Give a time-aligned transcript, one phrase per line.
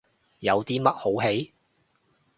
[0.39, 1.53] 有啲乜好戯？